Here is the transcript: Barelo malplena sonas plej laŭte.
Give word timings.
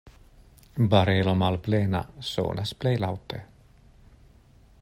Barelo 0.93 1.35
malplena 1.43 2.01
sonas 2.31 2.73
plej 2.83 2.97
laŭte. 3.05 3.45